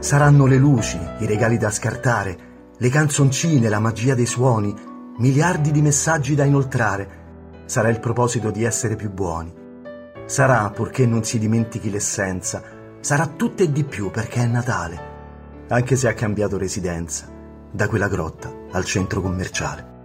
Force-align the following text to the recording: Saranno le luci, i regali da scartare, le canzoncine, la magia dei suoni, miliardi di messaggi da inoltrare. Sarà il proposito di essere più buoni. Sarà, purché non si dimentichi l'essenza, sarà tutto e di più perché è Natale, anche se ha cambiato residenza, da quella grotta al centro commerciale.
Saranno 0.00 0.46
le 0.46 0.58
luci, 0.58 0.96
i 1.18 1.26
regali 1.26 1.58
da 1.58 1.70
scartare, 1.70 2.38
le 2.76 2.88
canzoncine, 2.88 3.68
la 3.68 3.80
magia 3.80 4.14
dei 4.14 4.26
suoni, 4.26 4.72
miliardi 5.18 5.72
di 5.72 5.82
messaggi 5.82 6.36
da 6.36 6.44
inoltrare. 6.44 7.26
Sarà 7.64 7.88
il 7.88 7.98
proposito 7.98 8.52
di 8.52 8.62
essere 8.62 8.94
più 8.94 9.10
buoni. 9.10 9.52
Sarà, 10.24 10.70
purché 10.70 11.04
non 11.04 11.24
si 11.24 11.40
dimentichi 11.40 11.90
l'essenza, 11.90 12.62
sarà 13.00 13.26
tutto 13.26 13.64
e 13.64 13.72
di 13.72 13.82
più 13.82 14.12
perché 14.12 14.42
è 14.42 14.46
Natale, 14.46 15.00
anche 15.68 15.96
se 15.96 16.06
ha 16.06 16.14
cambiato 16.14 16.56
residenza, 16.56 17.26
da 17.70 17.88
quella 17.88 18.08
grotta 18.08 18.52
al 18.70 18.84
centro 18.84 19.20
commerciale. 19.20 19.97